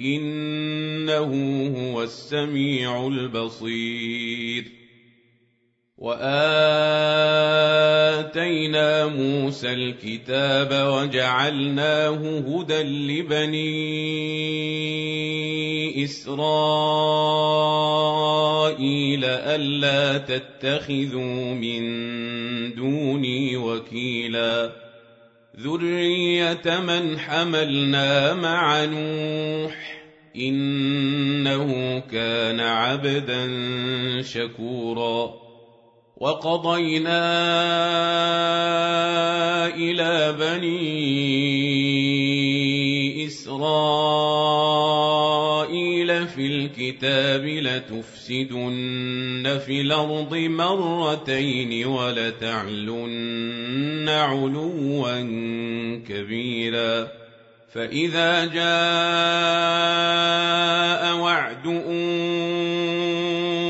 إنه 0.00 1.30
هو 1.92 2.02
السميع 2.02 3.06
البصير. 3.06 4.64
وآتينا 5.98 6.36
موسى 9.06 9.72
الكتاب 9.72 10.68
وجعلناه 10.72 12.38
هدى 12.38 12.82
لبني 12.82 13.72
إسرائيل 16.04 16.44
ألا 19.24 20.18
تتخذوا 20.18 21.54
من 21.54 21.82
دوني 22.74 23.56
وكيلا. 23.56 24.81
ذريه 25.60 26.80
من 26.80 27.18
حملنا 27.18 28.34
مع 28.34 28.84
نوح 28.84 30.02
انه 30.36 31.98
كان 31.98 32.60
عبدا 32.60 33.42
شكورا 34.22 35.34
وقضينا 36.16 37.26
إلى 39.66 40.32
بني 40.32 41.71
في 46.34 46.46
الكتاب 46.46 47.44
لتفسدن 47.44 48.80
في 49.66 49.80
الأرض 49.80 50.34
مرتين 50.34 51.86
ولتعلن 51.86 53.28
علوا 54.08 55.20
كبيرا 56.08 57.08
فاذا 57.72 58.44
جاء 58.44 58.62
وعد 61.16 61.66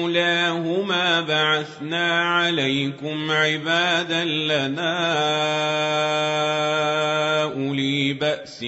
اولاهما 0.03 1.21
بعثنا 1.21 2.21
عليكم 2.21 3.31
عبادا 3.31 4.25
لنا 4.25 5.03
اولي 7.43 8.13
باس 8.13 8.65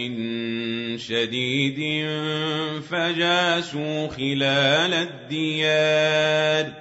شديد 0.98 2.08
فجاسوا 2.90 4.08
خلال 4.08 4.94
الديار 4.94 6.72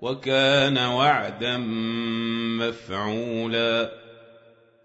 وكان 0.00 0.78
وعدا 0.78 1.56
مفعولا. 2.58 4.02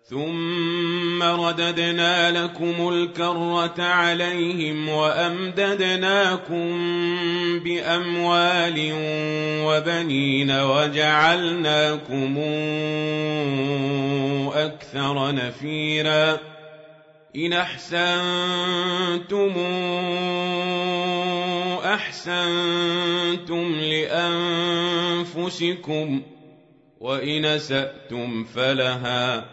ثم 0.10 1.24
رددنا 1.24 2.44
لكم 2.44 2.90
الكرة 2.90 3.84
عليهم 3.84 4.90
وأمددناكم 4.90 6.70
بأموال 7.60 8.92
وبنين 9.66 10.52
وجعلناكم 10.52 12.38
أكثر 14.56 15.32
نفيرا. 15.32 16.57
إن 17.38 17.54
أحسنتم 17.54 19.54
أحسنتم 21.86 23.76
لأنفسكم 25.36 26.22
وإن 27.00 27.46
أسأتم 27.46 28.44
فلها 28.44 29.46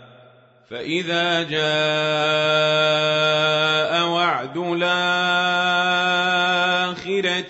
فإذا 0.71 1.43
جاء 1.43 1.65
وعد 4.09 4.57
الآخرة 4.57 4.85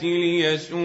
ليسوءوا 0.03 0.85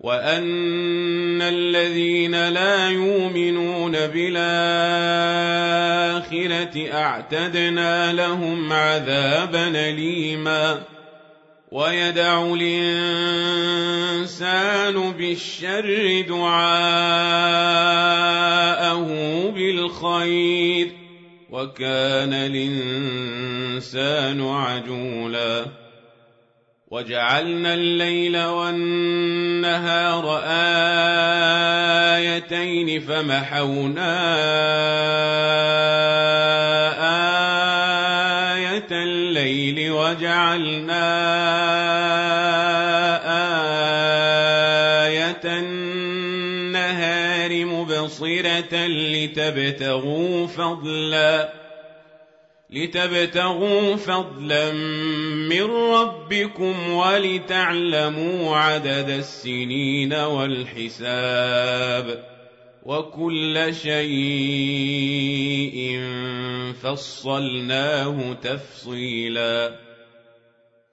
وان 0.00 1.42
الذين 1.42 2.48
لا 2.48 2.88
يؤمنون 2.88 3.92
بالاخره 3.92 4.24
اعتدنا 6.92 8.12
لهم 8.12 8.72
عذابا 8.72 9.68
اليما 9.68 10.82
ويدع 11.72 12.54
الانسان 12.54 12.94
بالشر 15.12 16.24
دعاءه 16.28 17.44
بالخير 19.50 20.88
وكان 21.50 22.32
الانسان 22.32 24.40
عجولا 24.40 25.83
وجعلنا 26.94 27.74
الليل 27.74 28.38
والنهار 28.44 30.42
آيتين 32.14 33.00
فمحونا 33.00 34.14
آية 38.54 38.86
الليل 38.90 39.90
وجعلنا 39.90 41.04
آية 45.06 45.42
النهار 45.44 46.84
مبصرة 47.64 48.86
لتبتغوا 48.86 50.46
فضلاً 50.46 51.63
لتبتغوا 52.74 53.96
فضلا 53.96 54.72
من 55.48 55.62
ربكم 55.70 56.90
ولتعلموا 56.90 58.56
عدد 58.56 59.10
السنين 59.10 60.12
والحساب 60.12 61.54
وكل 62.82 63.74
شيء 63.74 65.14
فصلناه 66.82 68.32
تفصيلا 68.32 69.78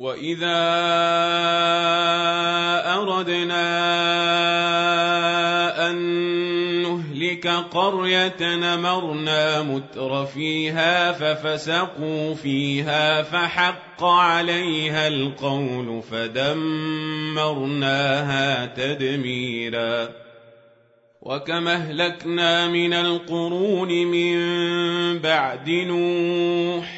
واذا 0.00 0.58
اردنا 2.94 3.66
ان 5.90 5.96
نهلك 6.82 7.46
قريه 7.46 8.36
نمرنا 8.40 9.62
متر 9.62 10.26
فيها 10.26 11.12
ففسقوا 11.12 12.34
فيها 12.34 13.22
فحق 13.22 14.04
عليها 14.04 15.08
القول 15.08 16.02
فدمرناها 16.02 17.36
تدميرا 18.66 20.08
وكم 21.22 21.68
اهلكنا 21.68 22.68
من 22.68 22.92
القرون 22.92 23.88
من 23.88 24.38
بعد 25.18 25.70
نوح 25.70 26.97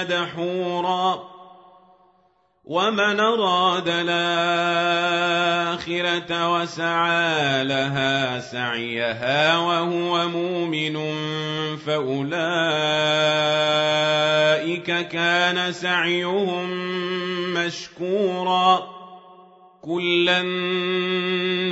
مدحورا 0.00 1.28
ومن 2.64 3.20
أراد 3.20 3.88
الآخرة 3.88 4.18
وسعى 6.54 7.64
لها 7.64 8.40
سعيها 8.40 9.58
وهو 9.58 10.28
مؤمن 10.28 10.96
فأولئك 11.76 12.28
كان 15.08 15.72
سعيهم 15.72 16.70
مشكورا 17.54 18.88
كلا 19.82 20.42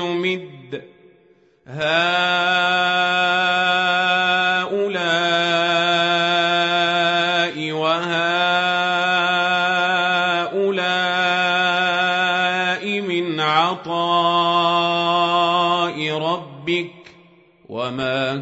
نمد 0.00 0.82
هؤلاء 1.66 3.15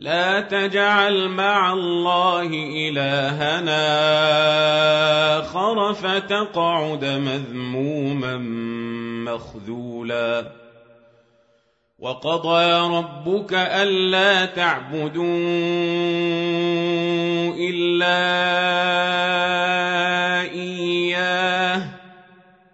لا 0.00 0.40
تجعل 0.40 1.28
مع 1.28 1.72
الله 1.72 2.46
إلهنا 2.88 3.84
آخر 5.38 5.92
فتقعد 5.94 7.04
مذموما 7.04 8.36
مخذولا. 9.32 10.52
وقضى 11.98 12.96
ربك 12.96 13.54
ألا 13.54 14.44
تعبدوا 14.44 15.24
إلا 17.70 18.20
إياه 20.52 21.82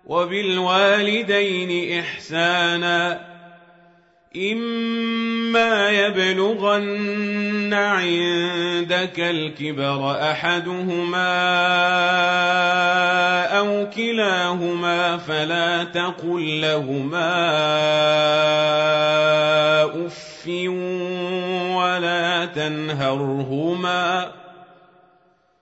وبالوالدين 0.07 1.99
إحسانا. 2.01 3.27
إما 4.37 4.96
يبلغن 5.91 7.75
عندك 7.75 9.21
الكبر 9.21 10.31
أحدهما 10.31 11.37
أو 13.59 13.91
كلاهما 13.97 15.17
فلا 15.17 15.85
تقل 15.85 16.61
لهما 16.61 17.37
أف 20.07 20.47
ولا 21.77 22.45
تنهرهما 22.45 24.33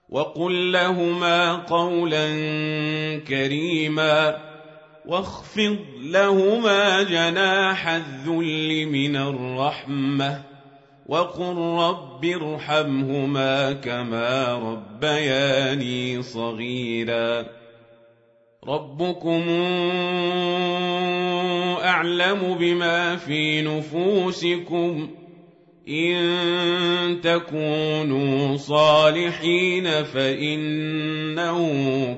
وقل 0.09 0.71
لهما 0.71 1.53
قولا 1.53 2.27
كريما 3.27 4.44
واخفض 5.07 5.77
لهما 6.01 7.03
جناح 7.03 7.87
الذل 7.87 8.85
من 8.85 9.15
الرحمة 9.15 10.41
وقل 11.05 11.55
رب 11.57 12.25
ارحمهما 12.25 13.73
كما 13.73 14.53
ربياني 14.53 16.21
صغيرا. 16.21 17.45
ربكم 18.67 19.43
أعلم 21.83 22.57
بما 22.59 23.15
في 23.15 23.61
نفوسكم 23.61 25.09
ان 25.89 27.21
تكونوا 27.21 28.57
صالحين 28.57 30.03
فانه 30.03 31.59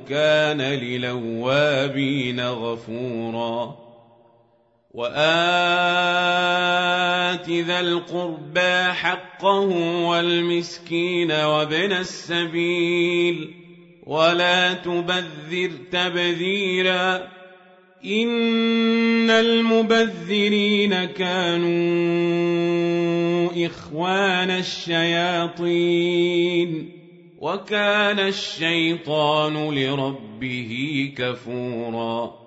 كان 0.09 0.61
للوابين 0.61 2.39
غفورا 2.39 3.77
وات 4.93 5.07
ذا 7.49 7.79
القربى 7.79 8.83
حقه 8.83 9.59
والمسكين 10.07 11.31
وابن 11.31 11.91
السبيل 11.91 13.53
ولا 14.05 14.73
تبذر 14.73 15.71
تبذيرا 15.91 17.36
ان 18.05 19.29
المبذرين 19.29 21.05
كانوا 21.05 21.67
اخوان 23.65 24.49
الشياطين 25.57 26.91
وكان 27.39 28.19
الشيطان 28.19 29.69
لربه 29.75 31.11
كفورا 31.17 32.46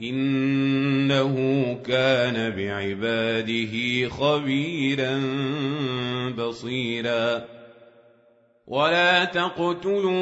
إنه 0.00 1.34
كان 1.86 2.50
بعباده 2.50 4.08
خبيرا 4.08 5.20
بصيرا. 6.38 7.44
ولا 8.66 9.24
تقتلوا 9.24 10.18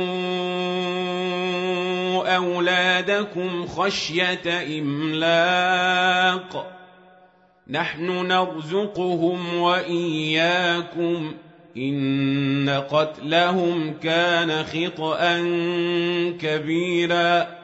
أولادكم 2.37 3.67
خشية 3.67 4.79
إملاق. 4.79 6.71
نحن 7.71 8.27
نرزقهم 8.27 9.55
وإياكم. 9.55 11.35
إن 11.77 12.83
قتلهم 12.91 13.95
كان 14.03 14.65
خطأ 14.65 15.39
كبيراً. 16.41 17.64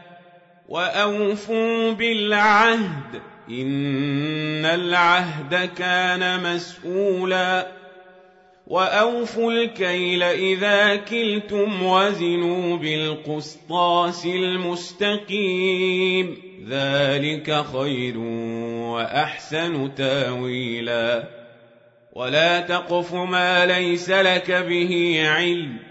واوفوا 0.71 1.91
بالعهد 1.91 3.21
ان 3.49 4.65
العهد 4.65 5.69
كان 5.77 6.43
مسؤولا 6.43 7.67
واوفوا 8.67 9.51
الكيل 9.51 10.23
اذا 10.23 10.95
كلتم 10.95 11.83
وزنوا 11.83 12.77
بالقسطاس 12.77 14.25
المستقيم 14.25 15.57
ذلك 16.69 17.63
خير 17.73 18.17
واحسن 18.17 19.95
تاويلا 19.95 21.23
ولا 22.13 22.59
تقف 22.59 23.13
ما 23.13 23.65
ليس 23.65 24.09
لك 24.09 24.51
به 24.51 25.23
علم 25.25 25.90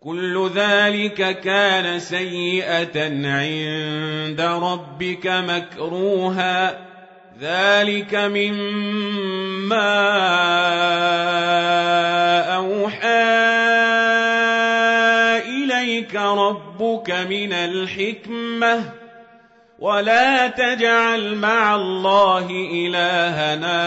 كل 0.00 0.50
ذلك 0.54 1.40
كان 1.40 2.00
سيئة 2.00 3.04
عند 3.28 4.40
ربك 4.40 5.26
مكروها. 5.26 6.86
ذلك 7.40 8.14
مما 8.14 8.80
أوحى 12.56 13.08
إليك 15.48 16.14
ربك 16.14 17.10
من 17.10 17.52
الحكمة. 17.52 18.99
ولا 19.80 20.48
تجعل 20.48 21.34
مع 21.34 21.74
الله 21.74 22.50
إلهنا 22.50 23.78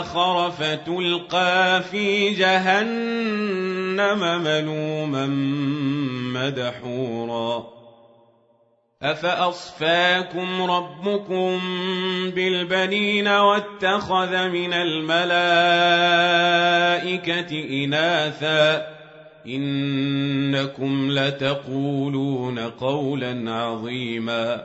آخر 0.00 0.50
فتلقى 0.50 1.82
في 1.90 2.30
جهنم 2.30 4.18
ملوما 4.42 5.26
مدحورا 6.34 7.72
أفأصفاكم 9.02 10.62
ربكم 10.62 11.60
بالبنين 12.34 13.28
واتخذ 13.28 14.48
من 14.48 14.72
الملائكة 14.72 15.44
إناثا 17.84 19.01
إنكم 19.46 21.10
لتقولون 21.10 22.58
قولا 22.58 23.52
عظيما. 23.52 24.62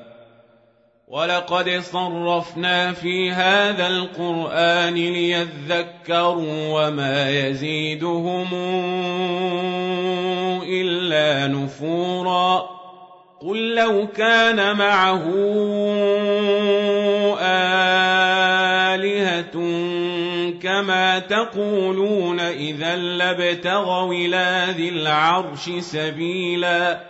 ولقد 1.07 1.69
صرفنا 1.69 2.91
في 2.93 3.31
هذا 3.31 3.87
القرآن 3.87 4.93
ليذكروا 4.93 6.87
وما 6.87 7.47
يزيدهم 7.47 8.47
إلا 10.63 11.47
نفورا. 11.47 12.77
قل 13.41 13.75
لو 13.75 14.07
كان 14.07 14.77
معه 14.77 15.23
آلهة 18.93 19.57
كما 20.67 21.19
تقولون 21.19 22.39
إذا 22.39 22.95
لابتغوا 22.95 24.13
إلى 24.13 24.67
ذي 24.77 24.89
العرش 24.89 25.69
سبيلا 25.79 27.01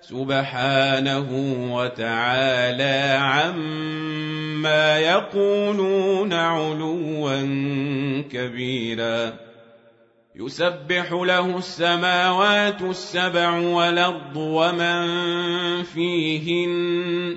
سبحانه 0.00 1.28
وتعالى 1.74 3.18
عما 3.20 4.98
يقولون 4.98 6.32
علوا 6.32 7.42
كبيرا 8.32 9.32
يسبح 10.36 11.12
له 11.12 11.58
السماوات 11.58 12.82
السبع 12.82 13.58
والأرض 13.58 14.36
ومن 14.36 15.02
فيهن 15.82 17.36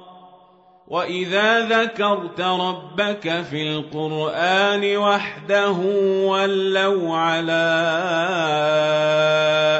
وإذا 0.91 1.59
ذكرت 1.59 2.41
ربك 2.41 3.41
في 3.41 3.61
القرآن 3.63 4.97
وحده 4.97 5.77
ولوا 6.27 7.15
على 7.15 7.63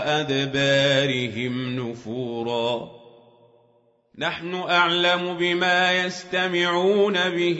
أدبارهم 0.06 1.80
نفورا 1.80 2.91
نحن 4.18 4.56
أعلم 4.56 5.38
بما 5.38 6.06
يستمعون 6.06 7.13
به 7.13 7.60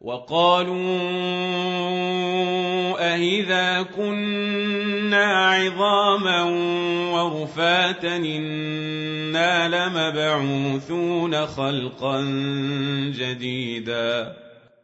وقالوا 0.00 0.74
أهذا 3.00 3.82
كنا 3.82 5.48
عظاما 5.48 6.42
ورفاتا 7.12 8.16
إنا 8.16 9.68
لمبعوثون 9.68 11.46
خلقا 11.46 12.20
جديدا 13.16 14.36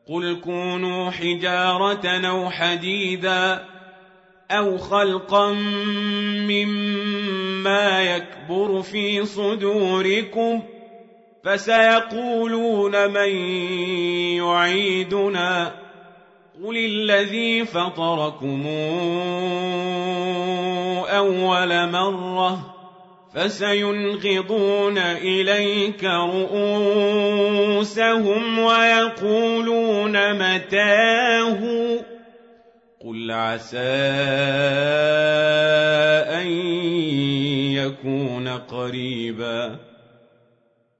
قل 0.08 0.40
كونوا 0.44 1.10
حجارة 1.10 2.06
أو 2.06 2.50
حديدا 2.50 3.64
أو 4.50 4.78
خلقا 4.78 5.52
مما 6.48 8.02
يكبر 8.02 8.82
في 8.82 9.24
صدوركم 9.24 10.62
ۖ 10.72 10.75
فسيقولون 11.46 13.10
من 13.10 13.28
يعيدنا 14.36 15.72
قل 16.64 16.76
الذي 16.76 17.64
فطركم 17.64 18.66
أول 21.06 21.90
مرة 21.90 22.74
فسينغضون 23.34 24.98
إليك 24.98 26.04
رؤوسهم 26.04 27.38
ويقولون 28.58 30.34
متاه 30.34 31.60
قل 33.04 33.30
عسى 33.30 33.78
أن 36.42 36.46
يكون 37.72 38.48
قريبا 38.48 39.85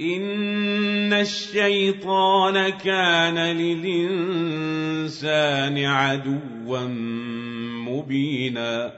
إن 0.00 1.12
الشيطان 1.12 2.68
كان 2.68 3.38
للإنسان 3.38 5.04
عدوا 5.84 6.80
مبينا 7.88 8.92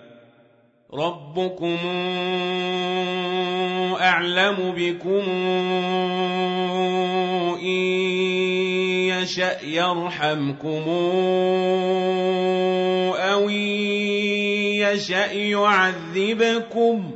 ربكم 0.95 1.77
أعلم 4.01 4.75
بكم 4.77 5.25
إن 7.63 7.83
يشأ 9.09 9.61
يرحمكم 9.65 10.83
أو 13.17 13.49
إن 13.49 13.55
يشأ 14.81 15.33
يعذبكم 15.33 17.11
ۖ 17.13 17.16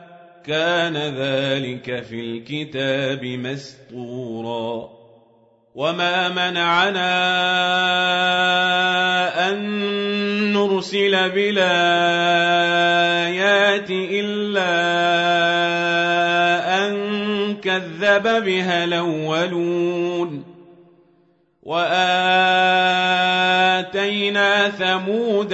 كان 0.45 0.97
ذلك 0.97 2.03
في 2.03 2.19
الكتاب 2.19 3.25
مسطورا 3.25 4.89
وما 5.75 6.29
منعنا 6.29 7.11
أن 9.49 9.57
نرسل 10.53 11.29
بالآيات 11.29 11.61
إلا 13.89 14.71
أن 16.87 17.55
كذب 17.55 18.43
بها 18.45 18.83
الأولون. 18.83 20.51
وآتينا 21.63 22.01
ثمود 24.69 25.53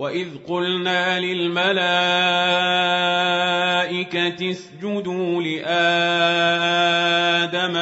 وإذ 0.00 0.28
قلنا 0.48 1.20
للملائكة 1.20 1.80
اسجدوا 4.50 5.42
لآدم 5.42 5.66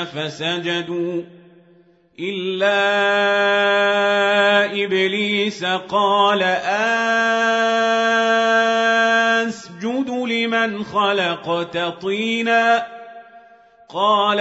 فسجدوا 0.05 1.23
إلا 2.21 2.75
إبليس 4.85 5.65
قال 5.65 6.43
أسجد 9.47 10.11
لمن 10.11 10.85
خلقت 10.85 11.79
طينا 11.79 12.87
قال 13.89 14.41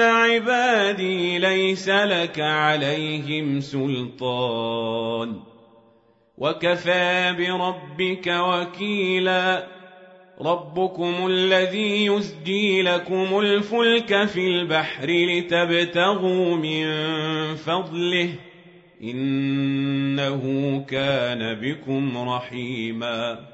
عبادي 0.00 1.38
ليس 1.38 1.88
لك 1.88 2.40
عليهم 2.40 3.60
سلطان 3.60 5.40
وكفى 6.38 7.34
بربك 7.38 8.26
وكيلا 8.26 9.66
ربكم 10.40 11.26
الذي 11.26 12.06
يسجي 12.06 12.82
لكم 12.82 13.38
الفلك 13.38 14.24
في 14.24 14.46
البحر 14.48 15.06
لتبتغوا 15.10 16.56
من 16.56 16.86
فضله 17.54 18.34
إنه 19.02 20.40
كان 20.88 21.54
بكم 21.54 22.28
رحيما 22.28 23.53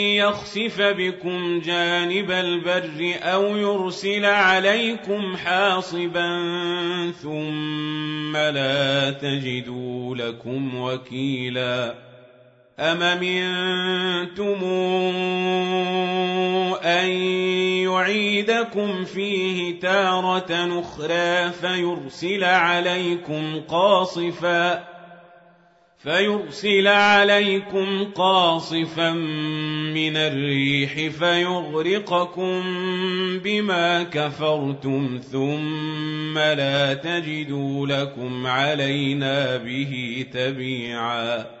يخسف 0.21 0.81
بكم 0.81 1.59
جانب 1.59 2.31
البر 2.31 3.15
أو 3.21 3.57
يرسل 3.57 4.25
عليكم 4.25 5.37
حاصبا 5.37 6.31
ثم 7.21 8.37
لا 8.37 9.11
تجدوا 9.11 10.15
لكم 10.15 10.75
وكيلا 10.75 11.95
أم 12.79 12.99
منتم 13.21 14.63
أن 16.83 17.09
يعيدكم 17.85 19.05
فيه 19.05 19.79
تارة 19.79 20.79
أخرى 20.81 21.51
فيرسل 21.51 22.43
عليكم 22.43 23.61
قاصفاً 23.67 24.90
فيرسل 26.03 26.87
عليكم 26.87 28.03
قاصفا 28.15 29.11
من 29.93 30.17
الريح 30.17 30.93
فيغرقكم 30.93 32.63
بما 33.43 34.03
كفرتم 34.03 35.19
ثم 35.31 36.37
لا 36.37 36.93
تجدوا 36.93 37.87
لكم 37.87 38.47
علينا 38.47 39.57
به 39.57 40.25
تبيعا 40.33 41.60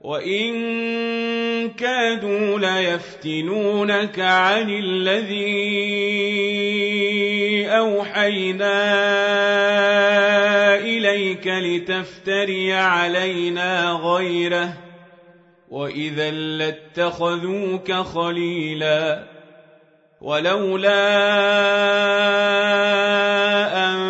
وإن 0.00 1.70
كادوا 1.70 2.58
ليفتنونك 2.58 4.20
عن 4.20 4.70
الذي 4.70 6.10
أوحينا 7.68 8.80
إليك 10.76 11.46
لتفتري 11.46 12.72
علينا 12.72 13.90
غيره 13.92 14.72
وإذا 15.70 16.30
لاتخذوك 16.30 17.92
خليلا 17.92 19.24
ولولا 20.20 21.00
أن 23.86 24.09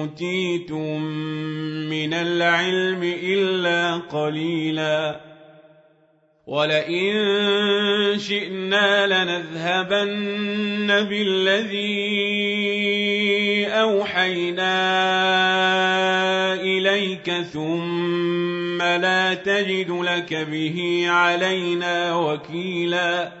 أوتيتم 0.00 1.02
من 1.90 2.14
العلم 2.14 3.02
إلا 3.02 3.96
قليلا. 3.96 5.20
ولئن 6.46 7.12
شئنا 8.18 9.06
لنذهبن 9.06 10.86
بالذي 11.08 11.90
أوحينا 13.66 14.74
إليك 16.54 17.30
ثم 17.30 18.82
لا 18.82 19.34
تجد 19.34 19.90
لك 19.90 20.34
به 20.34 21.04
علينا 21.08 22.16
وكيلا. 22.16 23.32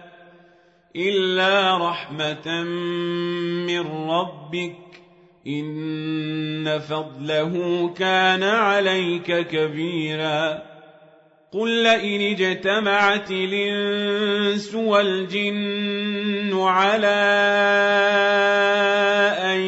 إلا 0.96 1.76
رحمة 1.90 2.62
من 3.66 4.10
ربك. 4.10 4.89
ان 5.46 6.78
فضله 6.78 7.88
كان 7.98 8.42
عليك 8.42 9.46
كبيرا 9.46 10.62
قل 11.52 11.82
لئن 11.82 12.20
اجتمعت 12.20 13.30
الانس 13.30 14.74
والجن 14.74 16.58
على 16.60 17.20
ان 19.42 19.60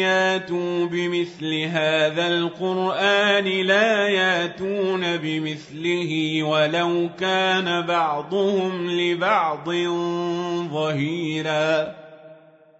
ياتوا 0.00 0.86
بمثل 0.86 1.54
هذا 1.54 2.28
القران 2.28 3.44
لا 3.44 4.08
ياتون 4.08 5.16
بمثله 5.16 6.42
ولو 6.42 7.10
كان 7.20 7.86
بعضهم 7.86 8.90
لبعض 8.90 9.70
ظهيرا 10.72 12.05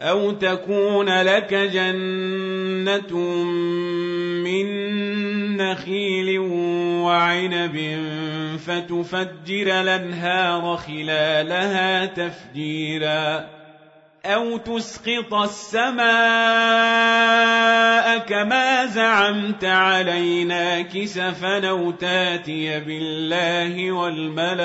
أو 0.00 0.32
تكون 0.32 1.22
لك 1.22 1.54
جنة 1.54 3.16
من 4.44 4.66
نخيل 5.56 6.38
وعنب 7.02 7.98
فتفجر 8.66 9.80
الأنهار 9.80 10.76
خلالها 10.76 12.06
تفجيرا 12.06 13.46
أو 14.26 14.56
تسقط 14.56 15.34
السماء 15.34 16.06
كما 18.18 18.86
زعمت 18.86 19.64
علينا 19.64 20.82
كسفا 20.82 21.68
أو 21.68 21.90
تاتي 21.90 22.80
بالله 22.80 23.92
والملائكة 23.92 24.56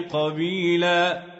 قبيلاً 0.00 1.39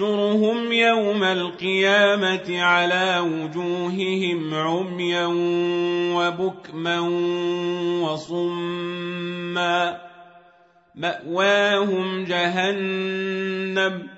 ونحشرهم 0.00 0.72
يوم 0.72 1.24
القيامة 1.24 2.62
على 2.62 3.18
وجوههم 3.18 4.54
عميا 4.54 5.26
وبكما 6.16 7.00
وصما 8.02 10.00
مأواهم 10.94 12.24
جهنم 12.24 14.08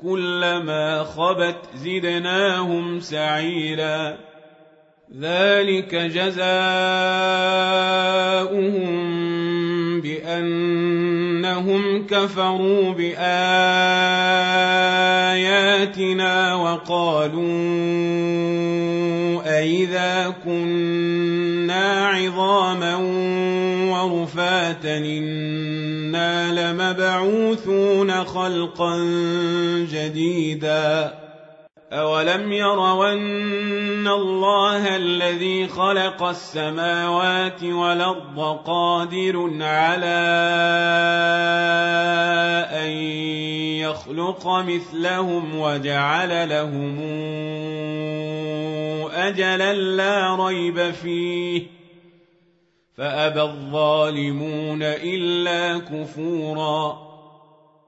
كلما 0.00 1.04
خبت 1.04 1.58
زدناهم 1.74 3.00
سعيرا 3.00 4.16
ذلك 5.20 5.94
جزاؤهم 5.94 6.50
بأنهم 10.00 11.82
كفروا 12.06 12.92
بآياتنا 12.92 13.20
وقالوا 16.54 17.50
أئذا 19.58 20.34
كنا 20.44 22.06
عظاما 22.06 22.96
ورفاتا 23.90 24.98
إنا 24.98 26.52
لمبعوثون 26.52 28.24
خلقا 28.24 28.98
جديدا 29.92 31.19
أولم 31.92 32.52
يروا 32.52 33.12
أن 33.12 34.08
الله 34.08 34.96
الذي 34.96 35.68
خلق 35.68 36.22
السماوات 36.22 37.62
والأرض 37.64 38.58
قادر 38.64 39.50
على 39.60 40.20
أن 42.72 42.90
يخلق 43.82 44.48
مثلهم 44.48 45.58
وجعل 45.58 46.48
لهم 46.48 46.98
أجلا 49.12 49.72
لا 49.72 50.46
ريب 50.46 50.90
فيه 50.90 51.62
فأبى 52.96 53.42
الظالمون 53.42 54.82
إلا 54.82 55.78
كفوراً 55.78 57.09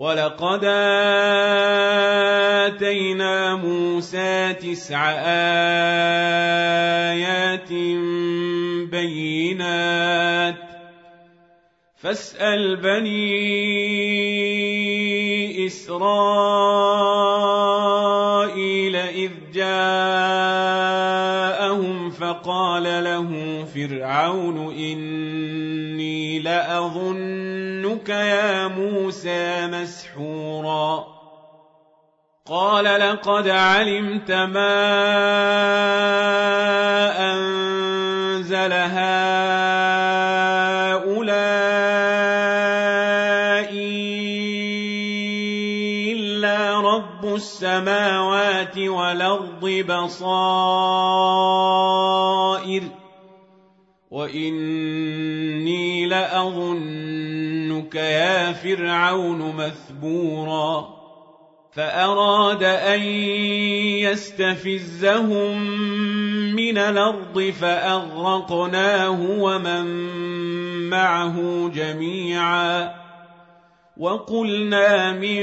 ولقد 0.00 0.64
آتينا 2.64 3.56
موسى 3.56 4.52
تسع 4.52 5.10
آيات 7.12 7.72
بينات 8.90 10.56
فاسأل 11.96 12.76
بني 12.76 13.20
إسرائيل 15.66 16.16
إذ 18.96 19.30
جاءهم 19.52 20.80
فقال 22.10 22.82
له 22.82 23.64
فرعون 23.64 24.74
إني 24.74 26.38
لأظنك 26.38 27.39
يا 28.24 28.68
موسى 28.68 29.66
مسحورا. 29.66 31.20
قال 32.46 32.84
لقد 32.84 33.48
علمت 33.48 34.32
ما 34.32 34.72
أنزل 37.32 38.72
هؤلاء 38.72 39.00
إلا 46.12 46.80
رب 46.80 47.34
السماوات 47.34 48.78
والأرض 48.78 49.84
بصائر. 49.88 50.20
وإني 54.10 56.06
لأظنك 57.90 57.94
يا 57.94 58.52
فرعون 58.52 59.56
مثبورا 59.56 61.00
فأراد 61.72 62.62
أن 62.62 63.00
يستفزهم 64.02 65.60
من 66.54 66.78
الأرض 66.78 67.40
فأغرقناه 67.60 69.20
ومن 69.20 69.84
معه 70.90 71.68
جميعا 71.74 72.94
وقلنا 73.96 75.12
من 75.12 75.40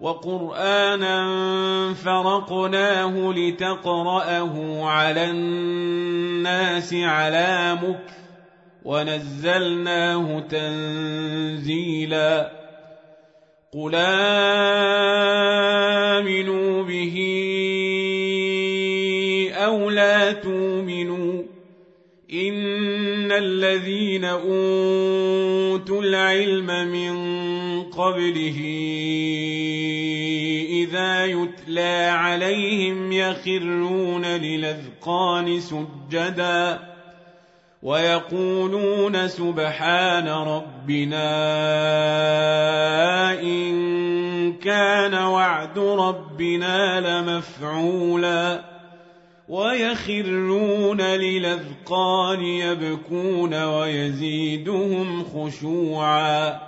وقرآنا 0.00 1.24
فرقناه 1.94 3.32
لتقرأه 3.32 4.84
على 4.84 5.30
الناس 5.30 6.94
على 6.94 7.78
مكث 7.82 8.18
ونزلناه 8.84 10.40
تنزيلا 10.40 11.88
قل 13.72 13.94
آمنوا 16.14 16.82
به 16.82 17.16
أو 19.54 19.90
لا 19.90 20.32
تؤمنوا 20.32 21.42
إن 22.32 23.32
الذين 23.32 24.24
أوتوا 24.24 26.02
العلم 26.02 26.66
من 26.66 27.18
قبله 27.82 28.58
إذا 30.98 31.24
يتلى 31.24 32.10
عليهم 32.10 33.12
يخرون 33.12 34.24
للأذقان 34.26 35.60
سجدا 35.60 36.78
ويقولون 37.82 39.28
سبحان 39.28 40.28
ربنا 40.28 41.30
إن 43.42 44.52
كان 44.52 45.14
وعد 45.14 45.78
ربنا 45.78 47.00
لمفعولا 47.00 48.64
ويخرون 49.48 51.00
للأذقان 51.00 52.40
يبكون 52.42 53.64
ويزيدهم 53.64 55.24
خشوعا 55.24 56.67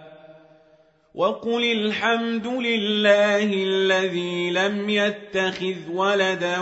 وقل 1.15 1.63
الحمد 1.71 2.47
لله 2.47 3.43
الذي 3.43 4.49
لم 4.51 4.89
يتخذ 4.89 5.75
ولدا 5.93 6.59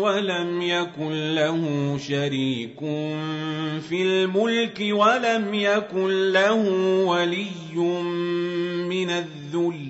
ولم 0.00 0.62
يكن 0.62 1.34
له 1.34 1.96
شريك 2.08 2.78
في 3.88 4.02
الملك 4.02 4.78
ولم 4.90 5.54
يكن 5.54 6.32
له 6.32 6.54
ولي 7.04 7.76
من 8.88 9.10
الذل 9.10 9.80